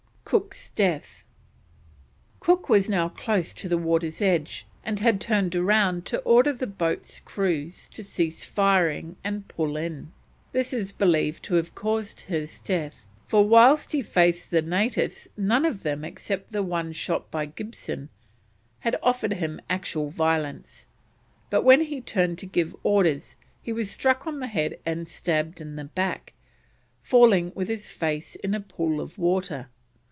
COOK'S 0.23 0.69
DEATH. 0.69 1.25
Cook 2.39 2.69
was 2.69 2.87
now 2.87 3.09
close 3.09 3.53
to 3.53 3.67
the 3.67 3.77
water's 3.77 4.21
edge, 4.21 4.65
and 4.81 4.97
had 5.01 5.19
turned 5.19 5.53
round 5.55 6.05
to 6.05 6.19
order 6.19 6.53
the 6.53 6.67
boats' 6.67 7.19
crews 7.19 7.89
to 7.89 8.01
cease 8.01 8.45
firing 8.45 9.17
and 9.25 9.49
pull 9.49 9.75
in. 9.75 10.13
This 10.53 10.71
is 10.71 10.93
believed 10.93 11.43
to 11.43 11.55
have 11.55 11.75
caused 11.75 12.21
his 12.21 12.61
death, 12.61 13.05
for, 13.27 13.45
whilst 13.45 13.91
he 13.91 14.01
faced 14.01 14.51
the 14.51 14.61
natives, 14.61 15.27
none 15.35 15.65
of 15.65 15.83
them, 15.83 16.05
except 16.05 16.53
the 16.53 16.63
one 16.63 16.93
shot 16.93 17.29
by 17.29 17.45
Gibson, 17.45 18.07
had 18.79 18.95
offered 19.03 19.33
him 19.33 19.59
actual 19.69 20.09
violence, 20.09 20.85
but 21.49 21.63
when 21.63 21.81
he 21.81 21.99
turned 21.99 22.37
to 22.39 22.45
give 22.45 22.73
orders 22.83 23.35
he 23.61 23.73
was 23.73 23.91
struck 23.91 24.25
on 24.25 24.39
the 24.39 24.47
head 24.47 24.79
and 24.85 25.09
stabbed 25.09 25.59
in 25.59 25.75
the 25.75 25.83
back, 25.83 26.31
falling 27.01 27.51
with 27.53 27.67
his 27.67 27.89
face 27.91 28.37
in 28.37 28.53
a 28.53 28.61
pool 28.61 29.01
of 29.01 29.17
water. 29.17 29.67